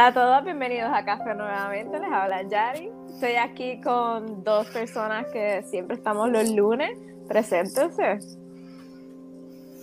[0.08, 2.97] a todos, bienvenidos a Café nuevamente, les habla Yari.
[3.18, 6.96] Estoy aquí con dos personas que siempre estamos los lunes.
[7.28, 8.20] Preséntense.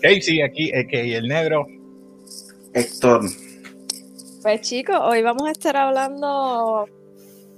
[0.00, 1.66] Casey, aquí, que el negro.
[2.72, 3.22] Héctor.
[4.41, 6.86] Pues chicos, hoy vamos a estar hablando.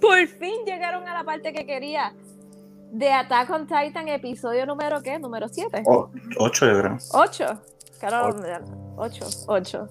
[0.00, 2.14] Por fin llegaron a la parte que quería.
[2.91, 5.19] De Attack on Titan, episodio número ¿qué?
[5.19, 5.83] ¿Número 7?
[6.38, 6.97] 8, yo creo.
[7.12, 7.45] 8.
[8.00, 8.34] Claro,
[8.96, 9.88] 8, 8.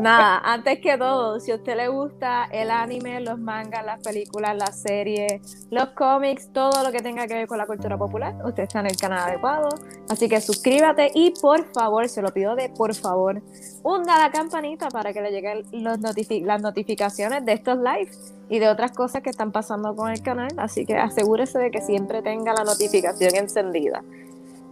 [0.00, 4.56] Nada, antes que todo, si a usted le gusta el anime, los mangas, las películas,
[4.56, 8.64] las series, los cómics, todo lo que tenga que ver con la cultura popular, usted
[8.64, 9.68] está en el canal adecuado.
[10.08, 13.42] Así que suscríbate y por favor, se lo pido de por favor,
[13.82, 18.68] hunda la campanita para que le lleguen los las notificaciones de estos lives y de
[18.68, 20.50] otras cosas que están pasando con el canal.
[20.56, 24.02] Así que asegúrese de que siempre tenga la notificación encendida.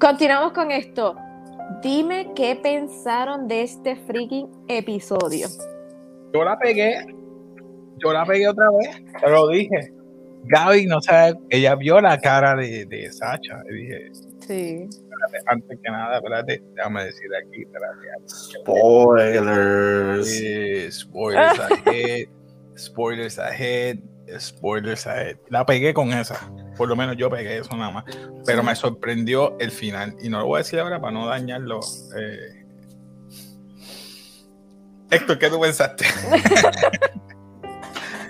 [0.01, 1.17] Continuamos con esto.
[1.83, 5.47] Dime qué pensaron de este freaking episodio.
[6.35, 7.07] Yo la pegué,
[7.99, 9.93] yo la pegué otra vez, te lo dije.
[10.45, 13.63] Gaby no sabe, ella vio la cara de, de Sacha.
[13.71, 14.89] Y dije, sí.
[15.47, 18.09] antes que nada, espérate, déjame decir aquí, espérate.
[18.27, 20.29] Spoilers.
[21.01, 22.27] spoilers ahead.
[22.77, 23.99] Spoilers ahead.
[24.39, 25.37] Spoilers ahead.
[25.51, 26.37] La pegué con esa.
[26.79, 28.05] Por lo menos yo pegué eso nada más.
[28.47, 30.17] Pero me sorprendió el final.
[30.23, 31.81] Y no lo voy a decir ahora para no dañarlo.
[32.17, 32.65] Eh...
[35.11, 36.05] Héctor, ¿qué tú pensaste?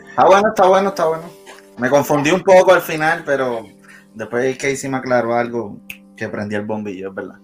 [0.09, 1.25] está bueno, está bueno, está bueno.
[1.77, 3.67] Me confundí un poco al final, pero
[4.15, 5.81] después Casey me aclaró algo
[6.17, 7.37] que prendí el bombillo, es verdad.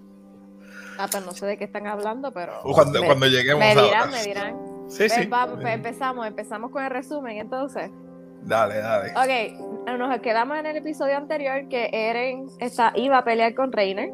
[0.98, 2.60] Ah, pues no sé de qué están hablando, pero.
[2.62, 4.56] Cuando, cuando lleguemos me dirán, me dirán.
[4.88, 5.26] Sí, sí.
[5.26, 7.90] Vamos, pues empezamos, empezamos con el resumen, entonces.
[8.44, 9.12] Dale, dale.
[9.12, 14.10] Ok, nos quedamos en el episodio anterior que Eren está, iba a pelear con Reiner.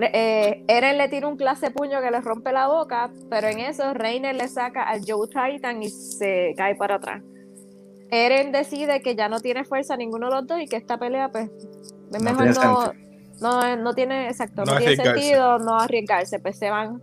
[0.00, 3.94] Eh, Eren le tira un clase puño que le rompe la boca, pero en eso
[3.94, 7.22] Reiner le saca al Joe Titan y se cae para atrás.
[8.10, 11.30] Eren decide que ya no tiene fuerza ninguno de los dos y que esta pelea,
[11.30, 11.48] pues,
[12.12, 12.92] es mejor no,
[13.40, 17.02] no, no, tiene, exacto, no, tiene sentido no arriesgarse, pues se van,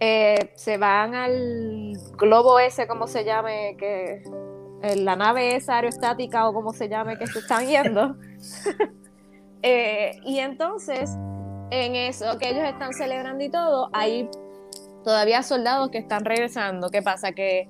[0.00, 4.22] eh, se van al globo ese, como se llame, que
[4.82, 8.16] la nave esa aerostática o como se llame que se están yendo.
[9.62, 11.10] Eh, y entonces,
[11.72, 14.28] en eso que ellos están celebrando y todo, hay
[15.02, 16.88] todavía soldados que están regresando.
[16.90, 17.32] ¿Qué pasa?
[17.32, 17.68] Que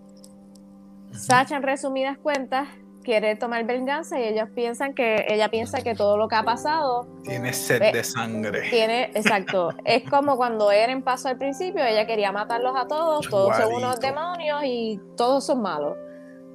[1.12, 2.69] Sacha, en resumidas cuentas,
[3.03, 7.06] quiere tomar venganza y ellos piensan que ella piensa que todo lo que ha pasado
[7.25, 8.69] tiene sed de sangre.
[8.69, 9.71] Tiene, exacto.
[9.84, 14.00] es como cuando Eren pasó al principio, ella quería matarlos a todos, todos son unos
[14.00, 15.97] demonios y todos son malos.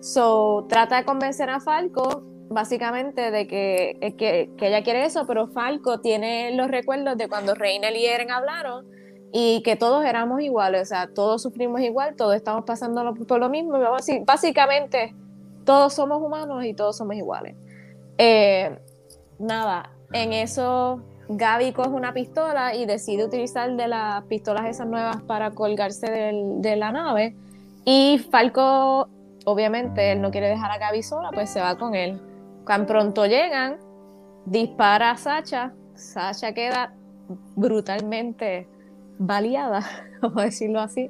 [0.01, 5.47] So, trata de convencer a Falco básicamente de que, que, que, ella quiere eso, pero
[5.47, 8.85] Falco tiene los recuerdos de cuando Reina y Eren hablaron
[9.31, 13.49] y que todos éramos iguales, o sea, todos sufrimos igual, todos estamos pasando por lo
[13.49, 13.79] mismo,
[14.25, 15.15] básicamente
[15.63, 17.55] todos somos humanos y todos somos iguales.
[18.17, 18.77] Eh,
[19.39, 25.21] nada, en eso Gaby coge una pistola y decide utilizar de las pistolas esas nuevas
[25.21, 27.35] para colgarse de la nave
[27.85, 29.07] y Falco
[29.45, 32.19] obviamente él no quiere dejar a Gaby sola, pues se va con él.
[32.65, 33.77] Cuando pronto llegan,
[34.45, 36.93] dispara a Sacha, Sacha queda
[37.55, 38.67] brutalmente
[39.17, 39.83] baleada,
[40.21, 41.09] vamos a decirlo así.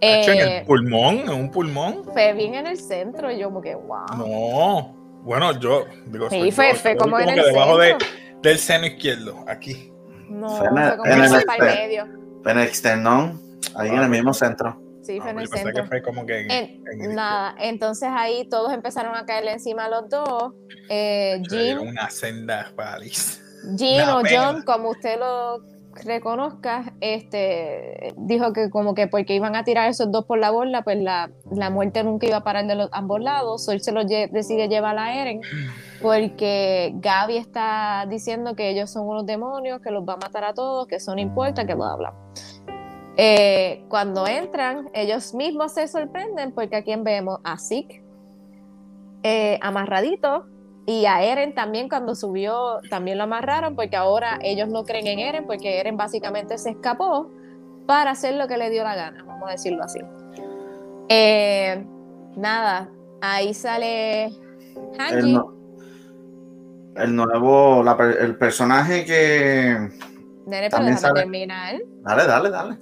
[0.00, 2.04] en el eh, pulmón, en un pulmón.
[2.12, 4.06] Fue bien en el centro, y yo como que, wow.
[4.16, 7.96] No, bueno, yo digo, sí, fue, fue como, en el debajo De,
[8.42, 9.92] del seno izquierdo, aquí.
[10.28, 12.04] No, fue, fue como en, el, para el medio.
[12.44, 13.40] En el externón,
[13.74, 14.87] ahí en el mismo centro.
[15.08, 15.72] Sí, fue en el centro.
[15.72, 16.82] Que fue como que
[17.14, 20.52] nada, entonces ahí todos empezaron a caerle encima a los dos.
[20.90, 23.42] Eh, Jim, una senda paliza.
[23.78, 25.64] Jim o John, como usted lo
[26.04, 30.82] reconozca, este, dijo que como que porque iban a tirar esos dos por la borda,
[30.82, 33.66] pues la, la muerte nunca iba a parar de los ambos lados.
[33.70, 35.40] Él se lo decide llevar a Eren
[36.02, 40.52] porque Gaby está diciendo que ellos son unos demonios, que los va a matar a
[40.52, 42.14] todos, que eso no importa, que bla, bla.
[43.20, 48.00] Eh, cuando entran, ellos mismos se sorprenden porque aquí vemos a Zeke
[49.24, 50.46] eh, amarradito
[50.86, 55.18] y a Eren también cuando subió también lo amarraron porque ahora ellos no creen en
[55.18, 57.28] Eren porque Eren básicamente se escapó
[57.86, 59.98] para hacer lo que le dio la gana, vamos a decirlo así.
[61.08, 61.84] Eh,
[62.36, 62.88] nada,
[63.20, 64.30] ahí sale
[64.96, 65.40] Hanji.
[66.96, 69.76] el nuevo, la el personaje que.
[70.46, 71.76] Nene, pero También déjame sale- terminar.
[72.02, 72.78] Dale, dale, dale.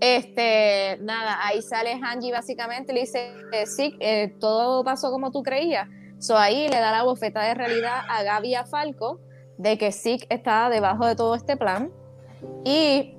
[0.00, 5.42] Este, nada, ahí sale Hanji básicamente, le dice, eh, sí, eh, todo pasó como tú
[5.42, 5.88] creías.
[6.18, 9.20] So ahí le da la bofeta de realidad a Gaby y a Falco
[9.58, 11.90] de que Zeke está debajo de todo este plan.
[12.64, 13.14] Y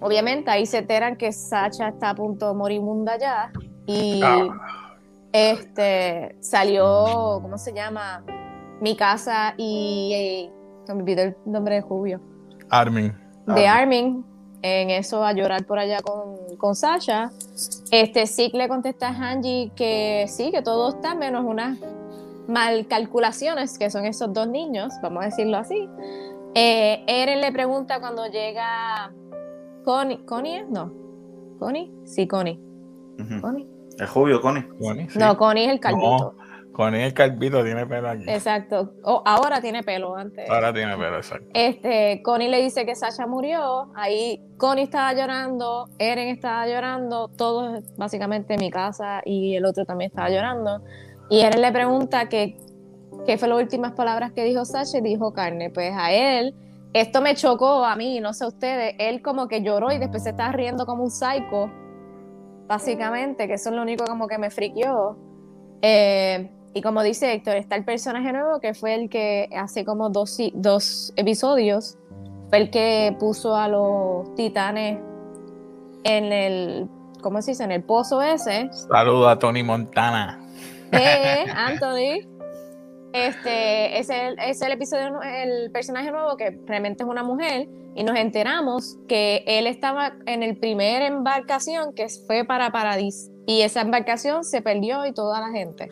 [0.00, 3.50] obviamente ahí se enteran que Sacha está a punto moribunda ya.
[3.86, 4.96] Y Ah.
[5.32, 8.24] este salió, ¿cómo se llama?
[8.80, 10.52] Mi casa y eh,
[10.86, 12.20] se me olvidó el nombre de Julio
[12.70, 13.12] Armin.
[13.46, 13.66] de.
[13.68, 14.24] Armin
[14.62, 17.30] en eso a llorar por allá con, con Sasha.
[17.90, 21.78] Este Zeke le contesta a Hanji que sí, que todo está menos unas
[22.48, 25.88] mal calculaciones, que son esos dos niños, vamos a decirlo así.
[26.54, 29.12] Eh, Eren le pregunta cuando llega
[29.84, 30.64] Connie, ¿Connie?
[30.68, 30.92] No.
[31.58, 31.92] ¿Connie?
[32.04, 32.60] Sí, Connie.
[33.18, 33.40] Ujú.
[33.40, 33.68] ¿Connie?
[33.98, 34.66] El Julio, Connie.
[34.78, 35.18] Connie, sí.
[35.18, 36.34] No, Connie es el calvito.
[36.72, 38.24] Connie el calvito tiene pelo aquí.
[38.28, 38.94] Exacto.
[39.02, 40.48] Oh, ahora tiene pelo antes.
[40.48, 41.48] Ahora tiene pelo, exacto.
[41.52, 47.82] Este, Connie le dice que Sasha murió, ahí Connie estaba llorando, Eren estaba llorando, todos
[47.96, 50.82] básicamente en mi casa y el otro también estaba llorando.
[51.28, 52.56] Y Eren le pregunta que
[53.26, 55.70] qué fue las últimas palabras que dijo Sasha y dijo carne.
[55.70, 56.54] Pues a él,
[56.92, 60.22] esto me chocó a mí, no sé a ustedes, él como que lloró y después
[60.22, 61.70] se estaba riendo como un psycho,
[62.66, 65.18] básicamente, que eso es lo único como que me friqueó.
[65.82, 70.08] Eh, y como dice Héctor, está el personaje nuevo que fue el que hace como
[70.08, 71.98] dos, dos episodios,
[72.48, 74.98] fue el que puso a los titanes
[76.04, 76.88] en el,
[77.22, 77.64] ¿cómo se dice?
[77.64, 78.68] En el pozo ese.
[78.72, 80.40] Saludo a Tony Montana.
[80.92, 82.28] Eh, Anthony.
[83.12, 88.04] Este es el, es el episodio, el personaje nuevo que realmente es una mujer y
[88.04, 93.80] nos enteramos que él estaba en el primer embarcación que fue para Paradis y esa
[93.80, 95.88] embarcación se perdió y toda la gente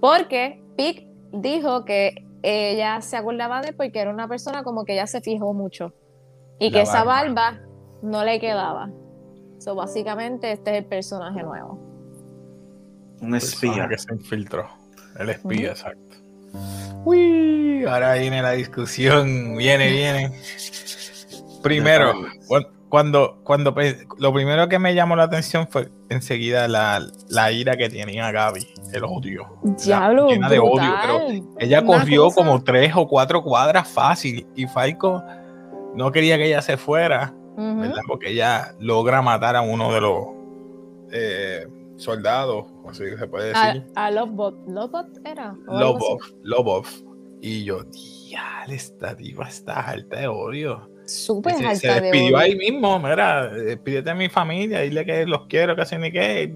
[0.00, 4.92] porque Pic dijo que ella se acordaba de él porque era una persona como que
[4.94, 5.92] ella se fijó mucho
[6.58, 7.60] y que esa barba.
[8.02, 8.90] no le quedaba.
[9.58, 11.80] So, básicamente este es el personaje nuevo.
[13.20, 13.88] Un espía.
[13.88, 14.68] que se infiltró.
[15.18, 16.16] El espía, exacto.
[17.04, 19.56] Uy, ahora viene la discusión.
[19.56, 20.40] Viene, viene.
[21.62, 22.14] Primero,
[22.46, 27.52] cu- cuando, cuando pe- lo primero que me llamó la atención fue enseguida la, la
[27.52, 29.46] ira que tenía Gaby, el odio.
[29.84, 31.18] Diablo, llena de odio, pero.
[31.58, 35.22] Ella Una corrió cosa- como tres o cuatro cuadras fácil y Falco
[35.94, 37.34] no quería que ella se fuera.
[37.56, 38.02] ¿verdad?
[38.06, 40.18] Porque ella logra matar a uno de los
[41.10, 43.86] eh, soldados, así se puede A, decir.
[43.96, 44.54] a Lovebot.
[44.68, 45.56] ¿Lovebot era?
[45.66, 46.86] O algo Lobov, Lobov.
[47.40, 50.88] Y yo, dial, esta diva está alta de odio.
[51.08, 52.38] Súper alta se de despidió odio.
[52.38, 56.54] ahí mismo, mira, despídete de mi familia, dile que los quiero, que así ni qué.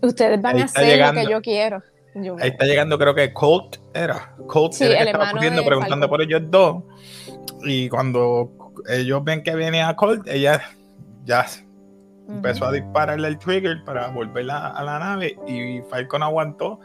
[0.00, 1.82] Ustedes van Ahí a hacer lo que yo quiero.
[2.14, 4.34] Yo- Ahí está llegando, creo que Colt era.
[4.46, 6.10] Colt Sí, era que el estaba hermano corriendo de preguntando Falcon.
[6.10, 6.82] por ellos dos.
[7.64, 8.50] Y cuando
[8.88, 10.60] ellos ven que viene a Colt, ella
[11.24, 11.46] ya
[12.28, 16.80] empezó a dispararle el trigger para volver a, a la nave y Falcon aguantó.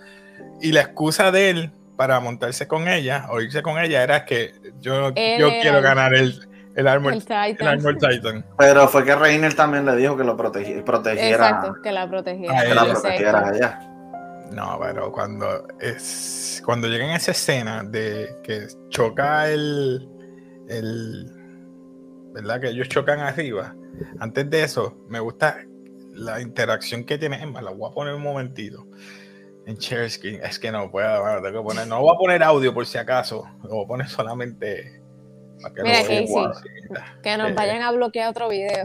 [0.61, 4.51] Y la excusa de él para montarse con ella o irse con ella era que
[4.79, 7.67] yo, Él yo quiero el- ganar el, el Armor, El el Titan.
[7.67, 8.45] Armor Titan.
[8.57, 11.49] Pero fue que Reiner también le dijo que lo protegi- protegiera.
[11.49, 12.59] Exacto, que la protegiera.
[12.59, 13.79] A Que la protegiera a ella.
[14.51, 20.07] No, pero cuando es cuando llega en esa escena de que choca el
[20.69, 21.31] el
[22.33, 23.75] verdad que ellos chocan arriba.
[24.19, 25.57] Antes de eso, me gusta
[26.13, 27.41] la interacción que tiene.
[27.41, 28.85] Emma, la voy a poner un momentito.
[29.65, 30.39] En share screen.
[30.43, 31.87] Es que no puedo, bueno, tengo que poner.
[31.87, 33.43] No voy a poner audio por si acaso.
[33.63, 35.01] Lo voy a poner solamente
[35.75, 35.99] que Mira.
[36.01, 36.27] Casey.
[37.23, 38.83] Que nos Eh, vayan a bloquear otro video.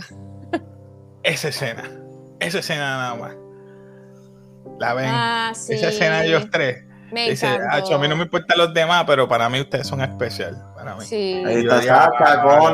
[1.23, 1.85] Esa escena.
[2.41, 3.37] Esa escena nada más.
[4.81, 5.07] La ven.
[5.09, 5.75] Ah, sí.
[5.75, 6.85] Esa escena de ellos tres.
[7.13, 7.77] Me Dice, encantó.
[7.77, 10.57] "Acho, a mí no me importan los demás, pero para mí ustedes son especial.
[10.75, 11.05] Para mí.
[11.05, 11.43] Sí.
[11.47, 12.73] Ahí está ah, Sasha, ah,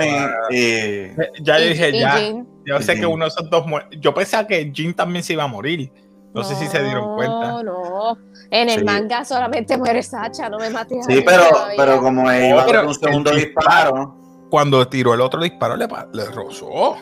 [0.51, 1.11] y.
[1.43, 2.17] Ya yo dije, y ya.
[2.19, 2.47] Jean.
[2.65, 3.11] Yo y sé que Jean.
[3.11, 3.87] uno de esos dos muere.
[3.99, 5.91] Yo pensaba que Jin también se iba a morir.
[6.39, 7.49] No, sé si se dieron cuenta.
[7.49, 8.19] No, no.
[8.51, 8.85] En el Sí.
[8.85, 10.99] manga solamente muere Sacha, no me mates.
[11.07, 11.45] a Sí, mí pero,
[11.77, 14.17] pero como él iba dar un segundo disparo.
[14.51, 16.97] Cuando tiró el otro disparo, le, le rozó.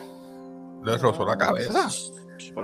[0.83, 1.87] Le rozó la cabeza.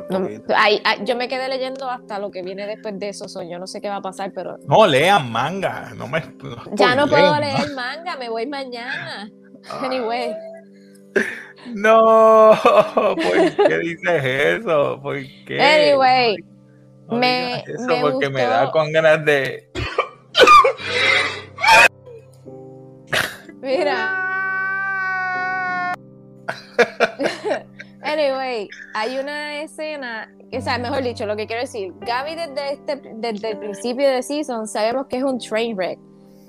[0.10, 0.54] No, poquito.
[0.56, 3.28] ay, ay, yo me quedé leyendo hasta lo que viene después de eso.
[3.30, 5.92] so, yo no sé qué va a pasar, pero No, lean manga.
[5.96, 9.30] No me, no ya no puedo leer manga, me voy mañana.
[9.82, 10.36] Anyway,
[11.74, 12.52] No,
[12.96, 15.00] ¿por qué dices eso?
[15.02, 15.62] ¿Por qué?
[15.62, 16.36] anyway,
[17.10, 19.70] No me- eso me porque me da con ganas de.
[23.62, 24.20] mira.
[28.06, 33.02] Anyway, hay una escena, o sea, mejor dicho, lo que quiero decir, Gaby desde, este,
[33.16, 35.98] desde el principio de season sabemos que es un train wreck.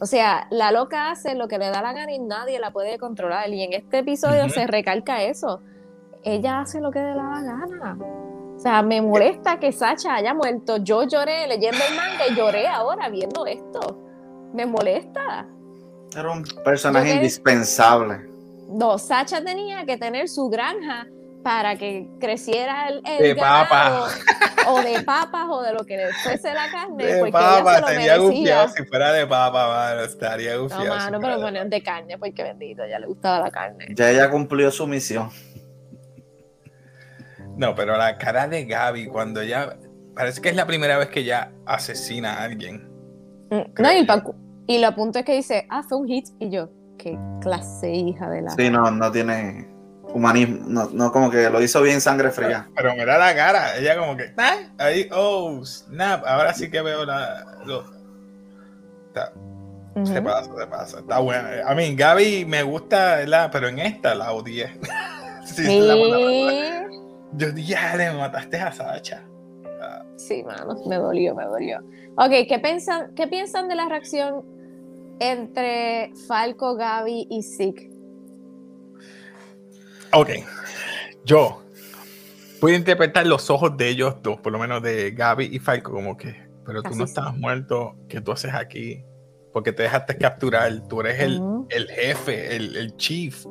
[0.00, 2.98] O sea, la loca hace lo que le da la gana y nadie la puede
[2.98, 3.48] controlar.
[3.50, 5.60] Y en este episodio se recalca eso.
[6.24, 7.98] Ella hace lo que le da la gana.
[8.64, 10.78] O sea, me molesta que Sacha haya muerto.
[10.78, 14.02] Yo lloré leyendo el manga y lloré ahora viendo esto.
[14.54, 15.46] Me molesta.
[16.16, 18.26] Era un personaje indispensable.
[18.70, 21.06] No, Sacha tenía que tener su granja
[21.42, 24.16] para que creciera el, el de papas
[24.66, 27.74] o de papas o de lo que le fuese la carne de porque papa, ella
[27.74, 31.34] se lo estaría gufiado si fuera de papa mano, estaría no gufiado si mano fuera
[31.34, 34.70] pero de ponían de carne porque bendito ya le gustaba la carne Ya ella cumplió
[34.70, 35.28] su misión.
[37.56, 39.76] No, pero la cara de Gaby cuando ella.
[40.14, 42.88] Parece que es la primera vez que ella asesina a alguien.
[43.50, 44.34] Mm, no y, el pacu-
[44.66, 48.30] y lo punto es que dice ah fue un hit y yo qué clase hija
[48.30, 49.68] de la Sí, no, no tiene
[50.04, 50.60] humanismo.
[50.68, 52.68] No, no, como que lo hizo bien sangre fría.
[52.76, 54.32] Pero mira la cara, ella como que.
[54.36, 56.24] "Ah", Ahí, oh, snap.
[56.26, 57.58] Ahora sí que veo la.
[57.66, 57.84] lo-
[59.08, 59.32] Está-
[60.04, 60.98] Se pasa, se pasa.
[61.00, 61.50] Está buena.
[61.66, 63.48] A mí, Gaby me gusta, ¿verdad?
[63.52, 64.76] pero en esta la odié.
[65.44, 65.94] Sí, Sí, la.
[67.36, 69.24] Yo ya le mataste a Sacha.
[70.16, 71.80] sí, mano, me dolió, me dolió.
[72.16, 74.44] Ok, ¿qué piensan, ¿qué piensan de la reacción
[75.20, 77.90] entre Falco, Gaby y Zeke?
[80.12, 80.30] Ok.
[81.24, 81.62] Yo
[82.60, 86.16] puedo interpretar los ojos de ellos dos, por lo menos de Gaby y Falco, como
[86.16, 87.10] que, pero tú Así no sí.
[87.10, 89.04] estabas muerto, ¿qué tú haces aquí?
[89.52, 93.44] Porque te dejaste capturar, tú eres el, el jefe, el, el chief,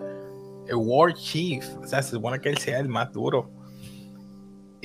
[0.68, 3.50] el war chief, o sea, se supone que él sea el más duro.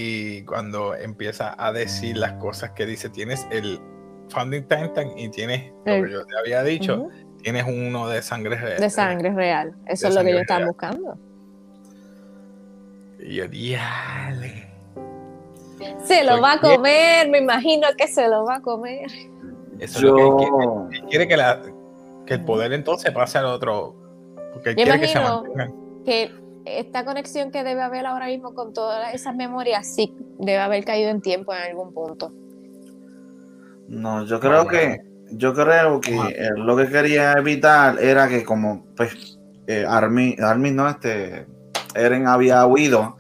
[0.01, 3.81] Y cuando empieza a decir las cosas que dice, tienes el
[4.29, 7.09] Founding Titan y tienes, lo El- que yo te había dicho,
[7.43, 8.81] tienes uno de sangre real.
[8.81, 9.75] De sangre real.
[9.87, 10.67] Eso es lo que ellos real.
[10.67, 11.19] buscando.
[13.19, 14.69] Y yo, diale.
[16.05, 16.77] Se lo Soy va a bien.
[16.77, 19.07] comer, me imagino que se lo va a comer.
[19.81, 20.97] Eso es lo que él quiere.
[21.03, 21.61] Él quiere que, la,
[22.25, 23.97] que el poder entonces pase al otro.
[24.53, 25.75] Porque él Yo quiere que se mantengan.
[26.05, 26.31] Que
[26.65, 31.11] esta conexión que debe haber ahora mismo con todas esas memorias, sí, debe haber caído
[31.11, 32.33] en tiempo en algún punto.
[33.89, 34.99] no, yo creo que,
[35.31, 40.77] yo creo que eh, lo que quería evitar era que como, pues, eh, Armin, Armin,
[40.77, 41.47] no, este,
[41.95, 43.17] Eren había huido,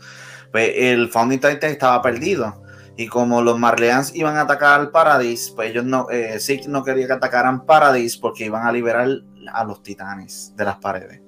[0.52, 2.62] pues el Founding Titan estaba perdido.
[2.96, 6.82] Y como los Marleans iban a atacar al Paradis, pues ellos no, eh, Zeke no
[6.82, 9.08] quería que atacaran Paradis porque iban a liberar
[9.52, 11.27] a los titanes de las paredes.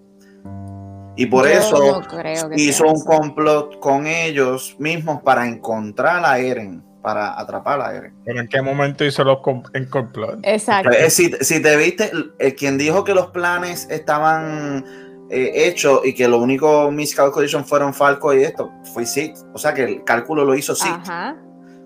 [1.21, 6.25] Y por Yo eso no creo que hizo un complot con ellos mismos para encontrar
[6.25, 8.15] a Eren, para atrapar a Eren.
[8.25, 10.39] Pero en qué momento hizo los com- en complot.
[10.45, 10.89] Exacto.
[10.89, 14.85] Pues, eh, si, si te viste, el, quien dijo que los planes estaban
[15.31, 19.33] eh, hechos y que lo único miscalculation fueron Falco y esto, fue Sid.
[19.53, 20.89] O sea que el cálculo lo hizo Sid.
[20.91, 21.37] Ajá.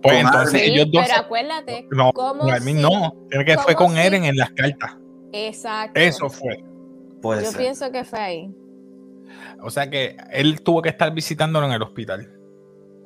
[0.01, 1.05] Pues entonces Sí, ellos dos.
[1.09, 2.83] pero acuérdate, No, ¿cómo Armin sí?
[2.83, 3.15] no.
[3.31, 4.03] Tiene que fue ¿Cómo con sí?
[4.07, 4.97] Eren en las cartas.
[5.33, 5.99] exacto.
[5.99, 6.63] Eso fue.
[7.21, 7.59] Puede Yo ser.
[7.61, 8.55] pienso que fue ahí.
[9.63, 12.31] O sea que él tuvo que estar visitándolo en el hospital.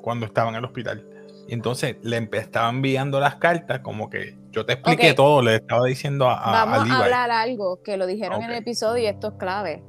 [0.02, 1.06] Cuando estaba en el hospital.
[1.48, 5.16] Y entonces le estaba enviando las cartas, como que yo te expliqué Ok.
[5.16, 6.90] todo, le estaba diciendo a, a, a Vamos Levi.
[7.00, 9.82] a hablar algo que lo dijeron en el episodio y esto es clave.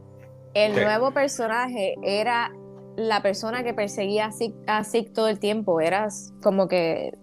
[0.54, 0.82] El Ok.
[0.84, 2.52] nuevo personaje era
[2.96, 4.30] la persona que perseguía
[4.68, 5.80] a a Zeke todo el tiempo.
[5.82, 6.08] Era
[6.42, 7.18] como que,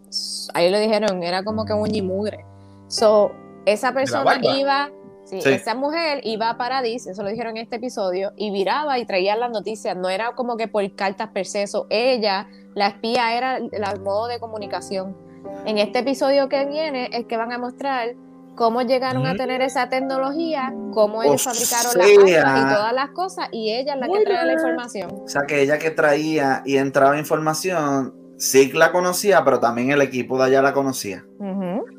[0.55, 2.45] ahí lo dijeron, era como que un mugre.
[2.89, 3.33] So,
[3.67, 4.91] esa persona iba,
[5.27, 5.51] sí, Sí.
[5.51, 9.37] esa mujer iba a Paradis, eso lo dijeron en este episodio, y viraba y traía
[9.37, 9.95] las noticias.
[9.97, 14.27] No era como que por cartas per se, so, ella, la espía, era el modo
[14.29, 15.17] de comunicación.
[15.65, 18.15] En este episodio que viene es que van a mostrar
[18.57, 19.37] cómo llegaron a Mm.
[19.37, 23.71] tener esa tecnología, cómo ellos O fabricaron sea- las armas y todas las cosas, y
[23.73, 25.11] ella es la que trae la información.
[25.25, 30.03] O sea que ella que traía y entraba información, Sid la conocía, pero también el
[30.03, 31.25] equipo de allá la conocía.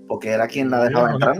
[0.08, 1.36] Porque era quien la dejaba entrar.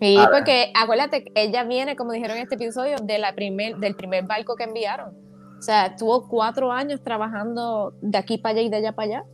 [0.00, 3.94] Sí, porque acuérdate, que ella viene, como dijeron en este episodio, de la primer, del
[3.94, 5.14] primer barco que enviaron.
[5.58, 9.24] O sea, estuvo cuatro años trabajando de aquí para allá y de allá para allá.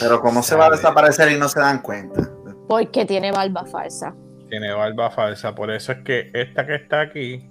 [0.00, 2.28] Pero cómo se va a desaparecer y no se dan cuenta.
[2.68, 4.14] Porque tiene barba falsa.
[4.48, 5.54] Tiene barba falsa.
[5.54, 7.48] Por eso es que esta que está aquí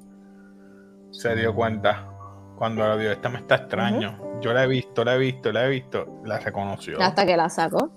[1.11, 2.16] se dio cuenta.
[2.57, 4.39] Cuando la vio, esta me está extraño.
[4.41, 6.21] Yo la he visto, la he visto, la he visto.
[6.25, 6.99] La reconoció.
[7.01, 7.91] Hasta que la sacó.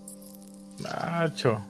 [0.83, 1.61] Nacho.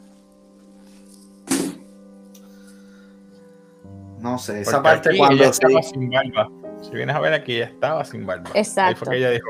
[4.19, 5.61] No sé, esa Porque parte aquí cuando ella sí.
[5.63, 6.49] estaba sin barba.
[6.83, 8.51] Si vienes a ver aquí, ella estaba sin barba.
[8.55, 9.05] Ahí Exacto.
[9.05, 9.49] fue que ella dijo.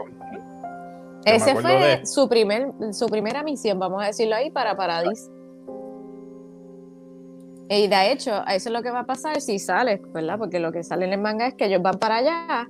[1.24, 5.30] Ese fue de- su, primer, su primera misión, vamos a decirlo ahí, para Paradis.
[7.68, 10.38] Y de hecho, eso es lo que va a pasar si sale, ¿verdad?
[10.38, 12.68] Porque lo que sale en el manga es que ellos van para allá.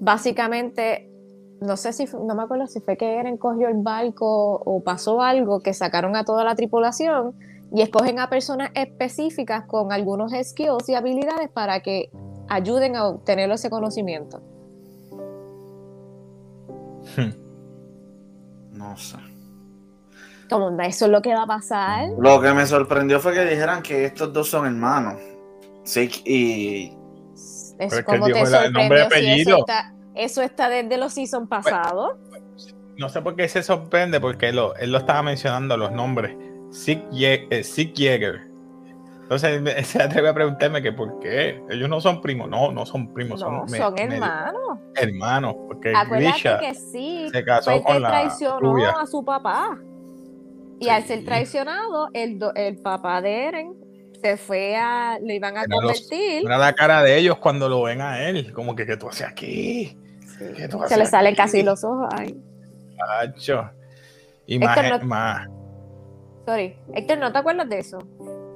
[0.00, 1.10] Básicamente,
[1.60, 5.22] no sé si, no me acuerdo si fue que Eren cogió el barco o pasó
[5.22, 7.34] algo, que sacaron a toda la tripulación
[7.72, 12.10] y escogen a personas específicas con algunos skills y habilidades para que
[12.48, 14.40] ayuden a obtener ese conocimiento.
[17.16, 17.48] Hmm.
[18.72, 19.16] No sé.
[20.48, 22.08] Como eso es lo que va a pasar.
[22.18, 25.20] Lo que me sorprendió fue que dijeran que estos dos son hermanos.
[25.84, 26.97] Sí, y.
[27.78, 29.64] Es como te sorprendió.
[30.14, 32.16] eso, está, desde los season pues, pasados.
[32.96, 36.36] No sé por qué se sorprende, porque él lo, él lo estaba mencionando los nombres.
[36.70, 38.48] Sick, eh, Jäger.
[39.22, 41.62] Entonces él se atreve a preguntarme que por qué.
[41.70, 42.48] Ellos no son primos.
[42.48, 43.40] No, no son primos.
[43.40, 44.78] son, son hermanos.
[44.96, 45.54] hermanos.
[45.66, 47.28] Porque Acuérdate que sí.
[47.30, 49.78] Se casó con la traicionó a su papá.
[50.80, 53.87] Y al ser traicionado, el, el papá de Eren
[54.22, 55.18] se fue a.
[55.20, 56.42] Lo iban a convertir.
[56.42, 58.52] Mira la cara de ellos cuando lo ven a él.
[58.52, 59.96] Como que, ¿qué tú haces aquí?
[60.88, 62.08] se le salen casi los ojos.
[62.12, 62.40] Ay.
[64.46, 65.48] Y más, más
[66.46, 66.76] Sorry.
[66.94, 67.98] Héctor, ¿no te acuerdas de eso?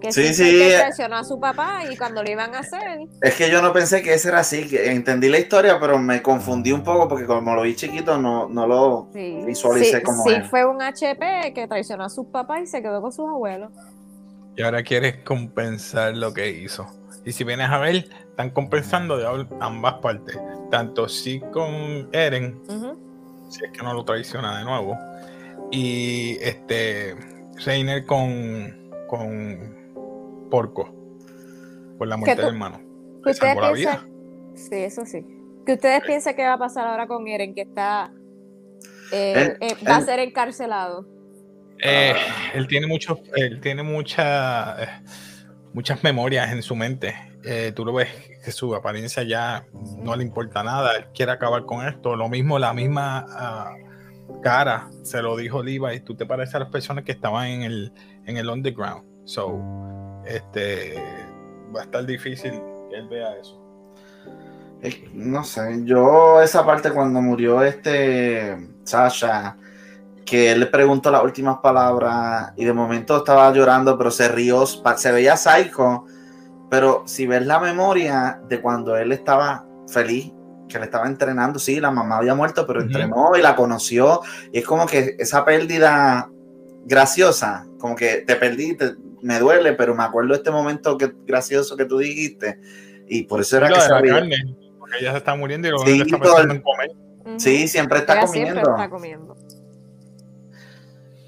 [0.01, 0.59] Que sí, sí.
[0.59, 3.01] Que traicionó a su papá y cuando lo iban a hacer.
[3.21, 4.67] Es que yo no pensé que ese era así.
[4.67, 8.49] Que entendí la historia, pero me confundí un poco porque como lo vi chiquito, no,
[8.49, 10.25] no lo visualicé sí, como.
[10.25, 13.71] Sí, fue un HP que traicionó a sus papás y se quedó con sus abuelos.
[14.57, 16.87] Y ahora quieres compensar lo que hizo.
[17.25, 20.39] Y si vienes a ver, están compensando de ambas partes.
[20.71, 22.61] Tanto sí con Eren,
[23.49, 24.99] si es que no lo traiciona de nuevo.
[25.71, 27.17] Y este
[27.65, 30.95] Reiner con, con Porco
[31.99, 32.81] por la muerte del hermano.
[33.25, 34.11] ustedes piensan,
[34.55, 35.25] sí, eso sí.
[35.65, 38.13] ¿Qué ustedes piensan que va a pasar ahora con Eren, que está
[39.13, 41.07] eh, eh, va a ser encarcelado?
[41.83, 42.15] Eh,
[42.55, 45.03] él tiene muchos, él tiene mucha,
[45.73, 47.15] muchas memorias en su mente.
[47.75, 48.09] tú lo ves
[48.45, 49.67] que su apariencia ya
[49.99, 50.97] no le importa nada.
[50.97, 52.17] Él quiere acabar con esto.
[52.17, 53.75] Lo mismo, la misma ah,
[54.43, 57.93] cara, se lo dijo Levi, tú te pareces a las personas que estaban en el,
[58.27, 59.05] en el underground.
[59.25, 59.61] So,
[60.27, 60.95] este,
[61.75, 62.53] va a estar difícil
[62.91, 63.59] que él vea eso.
[65.13, 69.57] No sé, yo esa parte cuando murió este Sasha,
[70.25, 74.65] que él le preguntó las últimas palabras y de momento estaba llorando, pero se rió,
[74.67, 76.05] se veía psycho,
[76.71, 80.33] pero si ves la memoria de cuando él estaba feliz
[80.69, 84.23] que le estaba entrenando, sí, la mamá había muerto, pero entrenó y la conoció.
[84.53, 86.31] Y es como que esa pérdida
[86.85, 88.77] graciosa, como que te perdí,
[89.21, 92.59] me duele, pero me acuerdo de este momento que, gracioso que tú dijiste.
[93.07, 94.25] Y por eso era que sabía.
[94.79, 96.91] porque ella se está muriendo y luego sí, está pensando en comer.
[97.37, 98.53] Sí, siempre está comiendo.
[98.53, 99.37] Siempre está comiendo.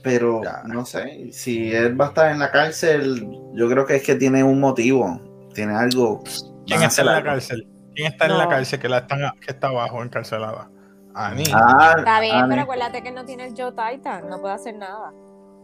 [0.04, 4.02] Pero no sé, si él va a estar en la cárcel, yo creo que es
[4.02, 5.18] que tiene un motivo,
[5.54, 6.22] tiene algo.
[6.66, 7.66] ¿Quién está en la cárcel?
[7.94, 10.68] ¿Quién está en la cárcel que, la están, que está abajo encarcelada?
[11.14, 11.46] Annie.
[11.54, 15.10] Ah, está bien, pero acuérdate que no tiene el Joe Titan, no puede hacer nada.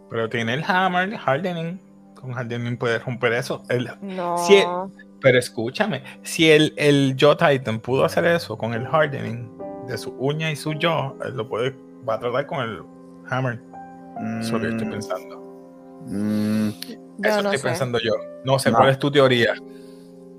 [0.09, 1.79] Pero tiene el Hammer, Hardening.
[2.14, 3.62] Con Hardening puede romper eso.
[4.00, 4.90] no.
[5.20, 9.50] pero escúchame, si el, el Joe Titan pudo hacer eso con el Hardening
[9.87, 11.76] de su uña y su jaw, él lo puede,
[12.09, 12.83] va a tratar con el
[13.29, 13.61] Hammer.
[14.40, 14.90] Eso lo estoy mm.
[14.90, 15.37] pensando.
[16.06, 16.68] Mm.
[17.22, 18.12] Eso estoy pensando yo.
[18.44, 19.54] No sé, cuál es tu teoría.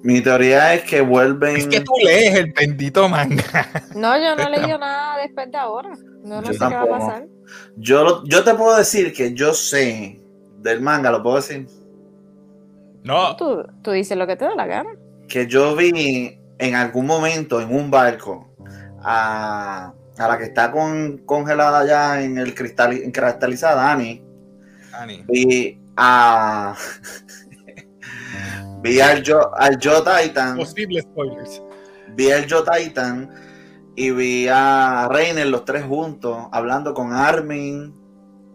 [0.04, 1.58] Mi teoría es que vuelven.
[1.58, 3.44] Es que tú lees el bendito manga.
[3.96, 5.92] No, yo no he leído nada después de ahora.
[6.24, 7.28] No, no sé qué va a pasar.
[7.76, 10.20] Yo, yo te puedo decir que yo sé
[10.60, 11.68] del manga, ¿lo puedo decir?
[13.04, 13.36] No.
[13.36, 14.90] Tú, tú dices lo que te da la gana.
[15.28, 18.48] Que yo vi en algún momento en un barco
[19.04, 24.24] a, a la que está con, congelada ya en el cristal, en cristalizada, Annie.
[24.94, 25.26] Annie.
[25.28, 26.76] Vi a.
[28.82, 30.58] Vi al Joe, al Titan.
[30.58, 31.62] Posibles spoilers.
[32.16, 33.30] Vi al Joe Titan
[33.96, 37.94] y vi a Reiner los tres juntos hablando con Armin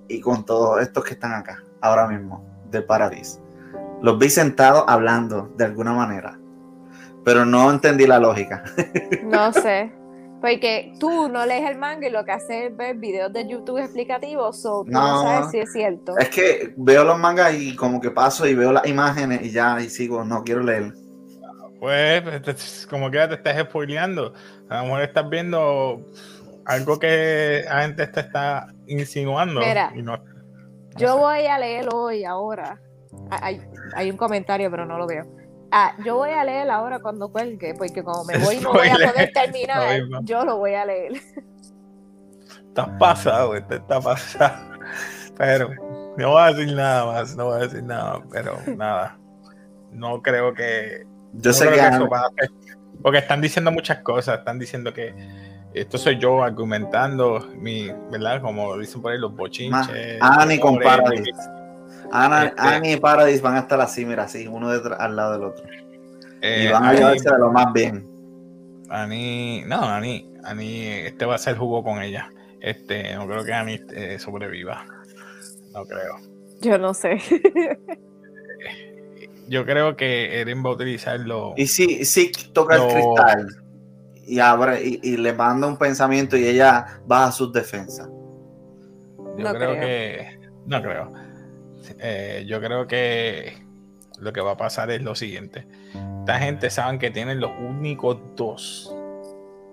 [0.08, 3.40] y con todos estos que están acá ahora mismo de Paradis.
[4.02, 6.38] Los vi sentados hablando de alguna manera,
[7.24, 8.64] pero no entendí la lógica.
[9.24, 9.92] No sé.
[10.46, 13.78] Porque tú no lees el manga y lo que haces es ver videos de YouTube
[13.78, 16.16] explicativos, o tú no, sabes si es cierto.
[16.18, 19.80] Es que veo los mangas y como que paso y veo las imágenes y ya,
[19.80, 20.92] y sigo, no quiero leer.
[21.80, 24.34] Pues, como que te estás spoileando.
[24.68, 26.06] A lo mejor estás viendo
[26.64, 29.58] algo que la gente te está insinuando.
[29.58, 29.92] Mira,
[30.96, 32.80] yo voy a leer hoy, ahora.
[33.30, 33.60] Hay,
[33.96, 35.35] hay un comentario, pero no lo veo
[35.70, 38.94] Ah, yo voy a leer ahora cuando cuelgue, porque como me voy no voy a
[38.94, 41.12] poder terminar, yo lo voy a leer.
[42.68, 44.76] Estás pasado, este está pasado.
[45.36, 45.70] Pero
[46.16, 49.18] no voy a decir nada más, no voy a decir nada, pero nada.
[49.92, 51.06] No creo que.
[51.32, 52.08] Yo sé que, eso
[53.02, 55.14] porque están diciendo muchas cosas, están diciendo que
[55.74, 58.40] esto soy yo argumentando mi, ¿verdad?
[58.40, 60.18] Como dicen por ahí los bochinches.
[60.20, 61.04] Ah, ni compara.
[62.12, 65.32] Ana, Este- Annie y Paradise van a estar así, mira, así, uno detrás, al lado
[65.32, 65.64] del otro.
[66.42, 68.06] Eh, y van a llevarse de lo más bien.
[68.88, 72.30] Ani, no, Ani, Ani, este va a ser jugo con ella.
[72.60, 74.84] Este, no creo que Ani eh, sobreviva.
[75.72, 76.16] No creo.
[76.60, 77.18] Yo no sé.
[79.48, 81.54] Yo creo que Eren va a utilizarlo.
[81.56, 83.46] Y si, si toca el cristal
[84.26, 88.08] y abre y, y le manda un pensamiento y ella baja sus defensas.
[88.08, 89.80] Yo No creo, creo.
[89.80, 90.40] que.
[90.66, 91.12] No creo.
[92.00, 93.64] Eh, yo creo que
[94.20, 95.66] lo que va a pasar es lo siguiente.
[96.20, 98.92] Esta gente saben que tienen los únicos dos.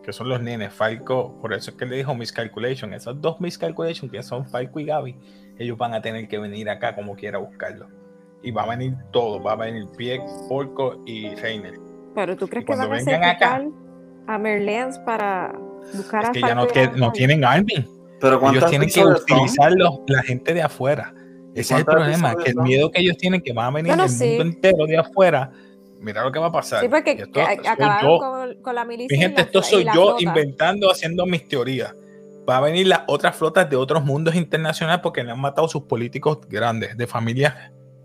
[0.03, 1.39] Que son los nenes, Falco.
[1.41, 2.93] Por eso es que le dijo Miscalculation.
[2.93, 5.15] Esos dos Miscalculation, que son Falco y Gaby,
[5.57, 7.87] ellos van a tener que venir acá como quiera a buscarlo.
[8.41, 9.41] Y va a venir todo.
[9.41, 11.75] Va a venir Pie, Porco y Reiner.
[12.13, 13.65] Pero tú crees que van a sacrificar
[14.27, 15.53] a Merleans para
[15.95, 17.87] buscar Es a que ya no, Falco que- tienen army.
[18.19, 21.13] Pero Ellos ¿cuántos tienen que utilizarlos la gente de afuera.
[21.55, 24.03] Ese es el problema, que el miedo que ellos tienen que va a venir Bueno,
[24.03, 24.25] del sí.
[24.29, 25.51] mundo entero de afuera.
[25.99, 26.81] Mira lo que va a pasar.
[26.81, 29.15] Sí, porque esto acabaron con, con la milicia.
[29.15, 30.23] Mi y gente, la esto soy yo flota.
[30.23, 31.95] inventando, haciendo mis teorías.
[32.49, 35.83] Va a venir las otras flotas de otros mundos internacionales porque le han matado sus
[35.83, 37.55] políticos grandes, de familias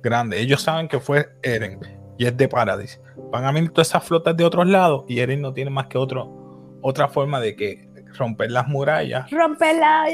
[0.00, 0.40] grandes.
[0.40, 1.80] Ellos saben que fue Eren
[2.18, 3.00] y es de Paradise.
[3.32, 5.98] Van a venir todas esas flotas de otros lados y Eren no tiene más que
[5.98, 9.28] otro, otra forma de que romper las murallas.
[9.30, 10.04] Romperla.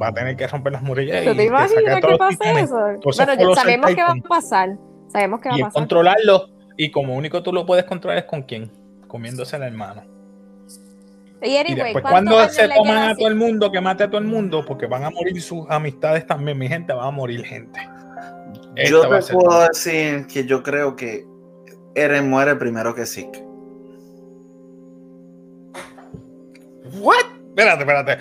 [0.00, 1.24] Va a tener que romper las murallas.
[1.24, 2.76] ¿Tú y te imaginas que pase eso?
[3.02, 4.76] Bueno, sabemos que va a pasar.
[5.08, 5.80] Sabemos que va y a pasar.
[5.80, 6.48] controlarlo.
[6.76, 8.70] Y como único tú lo puedes controlar es con quién?
[9.08, 10.04] Comiéndose el hermano.
[11.42, 14.08] Y Y anyway, después ¿cuántos cuando se toman a todo el mundo, que mate a
[14.08, 17.44] todo el mundo, porque van a morir sus amistades también, mi gente, va a morir
[17.44, 17.80] gente.
[18.88, 21.26] Yo Esta te puedo decir que yo creo que
[21.94, 23.44] Eren muere primero que Zeke.
[27.00, 27.24] What?
[27.48, 28.18] Espérate, espérate.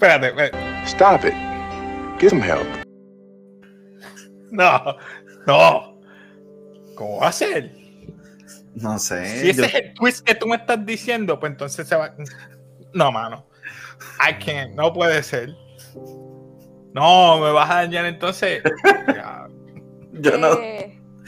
[0.00, 0.56] Espérate, espérate.
[0.86, 1.34] Stop it.
[2.20, 2.66] Get some help.
[4.50, 4.96] No,
[5.46, 5.98] no.
[6.94, 7.72] ¿Cómo va a ser?
[8.74, 9.26] No sé.
[9.26, 12.14] Si ese yo- es el twist que tú me estás diciendo, pues entonces se va.
[12.94, 13.44] No, mano.
[14.20, 14.74] I can't.
[14.74, 15.50] No puede ser.
[16.94, 18.62] No, me vas a dañar entonces.
[19.08, 19.48] Ya.
[20.12, 20.48] yo no.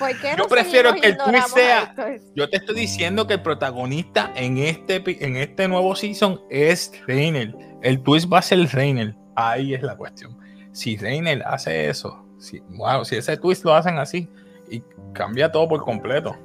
[0.00, 1.94] ¿Por qué Yo no prefiero que el twist sea-?
[2.34, 7.54] Yo te estoy diciendo que el protagonista en este, en este nuevo season es Reiner.
[7.82, 9.14] El twist va a ser Reiner.
[9.36, 10.36] Ahí es la cuestión.
[10.72, 14.28] Si Reiner hace eso, si, wow, si ese twist lo hacen así
[14.68, 14.82] y
[15.12, 16.36] cambia todo por completo.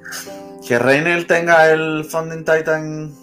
[0.66, 3.14] Que Reiner tenga el Funding Titan.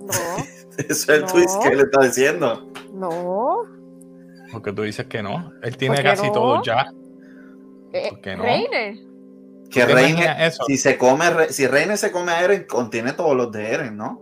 [0.00, 0.12] No,
[0.78, 1.26] Ese es el No.
[1.28, 2.70] twist que le está diciendo.
[2.92, 3.79] no.
[4.52, 5.52] Porque tú dices que no.
[5.62, 6.32] Él tiene ¿Por qué casi no?
[6.32, 6.86] todo ya.
[7.92, 8.42] Eh, ¿Por qué no?
[8.42, 8.94] Reiner.
[9.70, 13.52] Que ¿Te Reiner, si se come, si Reiner se come a Eren, contiene todos los
[13.52, 14.20] de Eren, ¿no?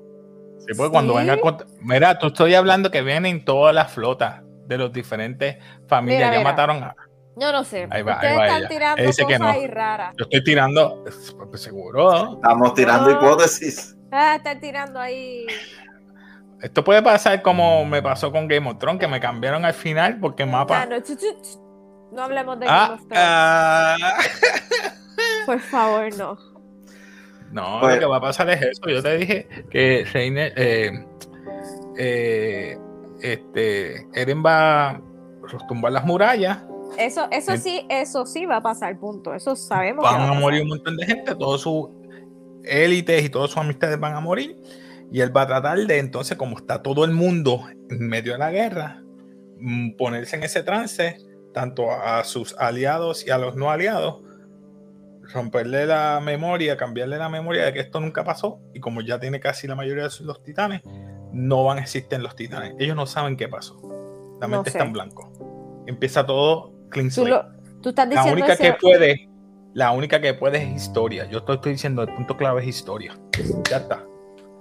[0.59, 1.39] Sí, porque cuando venga.
[1.81, 6.19] Mira, tú estoy hablando que vienen todas las flotas de los diferentes familias.
[6.21, 6.51] Mira, ya mira.
[6.51, 6.95] mataron a.
[7.37, 7.87] Yo no sé.
[7.91, 8.69] Ahí va, Ustedes ahí va están ella.
[8.69, 9.49] tirando Él dice que cosas no.
[9.49, 10.15] ahí raras.
[10.19, 11.05] Yo estoy tirando.
[11.51, 12.35] pues, seguro.
[12.35, 13.17] Estamos tirando No.
[13.17, 13.97] hipótesis.
[14.13, 15.47] Ah, están tirando ahí.
[16.63, 20.19] Esto puede pasar como me pasó con Game of Thrones, que me cambiaron al final
[20.21, 20.87] porque mapa.
[21.05, 21.15] chu.
[22.13, 23.15] No hablemos de Game Ah, of Thrones.
[23.17, 23.97] ah.
[25.47, 26.37] Por favor, no.
[27.53, 28.83] No, Pues- lo que va a pasar es eso.
[28.89, 31.07] Yo te dije que Reiner, eh,
[31.97, 32.79] eh,
[33.23, 35.01] este, Eren va a
[35.69, 36.59] tumbar las murallas,
[36.99, 39.35] Eso, eso sí, eso sí va a pasar, punto.
[39.35, 40.05] Eso sabemos.
[40.05, 40.41] que van va a pasar.
[40.43, 41.89] morir un montón de gente, todos sus
[42.65, 44.57] élites y todas sus amistades van a morir.
[45.11, 48.39] Y él va a tratar de, entonces, como está todo el mundo en medio de
[48.39, 49.03] la guerra,
[49.59, 51.17] mm, ponerse en ese trance,
[51.55, 54.21] tanto a sus aliados y a los no aliados,
[55.33, 58.61] romperle la memoria, cambiarle la memoria de que esto nunca pasó.
[58.75, 60.83] Y como ya tiene casi la mayoría de sus- los titanes,
[61.33, 62.75] no van a existir los titanes.
[62.79, 63.77] Ellos no saben qué pasó.
[64.41, 64.79] La No mente sé.
[64.79, 65.85] está en blanco.
[65.87, 67.31] Empieza todo clean Tú, slate.
[67.31, 69.29] lo- tú estás La diciendo única ese- que puede,
[69.75, 71.29] la única que puede es historia.
[71.31, 73.15] Yo te estoy diciendo, el punto clave es historia.
[73.71, 74.05] Ya está.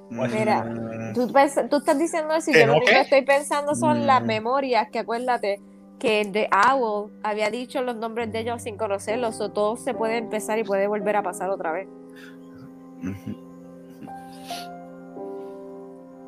[0.10, 1.32] Mira, Mm, Tú,
[1.78, 4.26] estás diciendo eso y ¿Que yo lo no único que estoy pensando son las Mm.
[4.26, 5.60] memorias, que acuérdate
[6.00, 10.18] que The Owl había dicho los nombres de ellos sin conocerlos, o todo se puede
[10.18, 11.88] empezar y puede volver a pasar otra vez.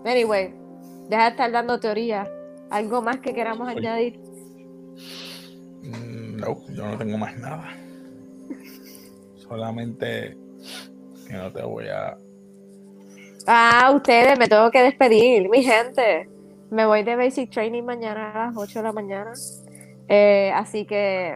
[0.06, 0.54] Anyway,
[1.10, 2.28] deja de estar dando teoría.
[2.72, 3.88] ¿Algo más que queramos Oye.
[3.88, 4.20] añadir?
[5.84, 7.68] Mm, No, yo no tengo más nada.
[9.36, 10.38] Solamente
[11.28, 12.18] que no te voy a.
[13.52, 16.30] Ah, ustedes, me tengo que despedir, mi gente.
[16.70, 19.32] Me voy de Basic Training mañana a las 8 de la mañana.
[20.08, 21.36] Eh, así que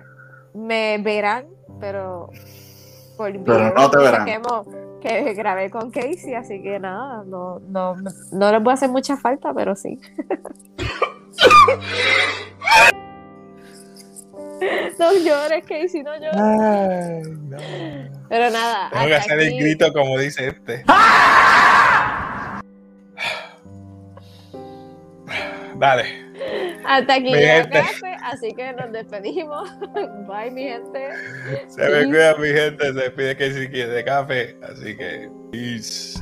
[0.54, 1.46] me verán,
[1.80, 2.30] pero
[3.18, 4.26] por video no te verán.
[5.02, 7.96] Que, grabé con Casey, así que nada, no, no,
[8.32, 10.00] no les voy a hacer mucha falta, pero sí.
[15.00, 16.36] No llores, Casey, no llores.
[16.40, 17.58] Ay, no.
[18.30, 18.90] Pero nada.
[18.92, 20.86] Tengo que hacer el aquí- grito como dice este.
[25.84, 26.06] Dale.
[26.86, 27.78] Hasta aquí Mi gente.
[27.78, 29.70] café, así que nos despedimos.
[30.28, 31.10] Bye, mi gente.
[31.68, 36.18] Se me cuida mi gente, se pide que si quiere café, así que peace.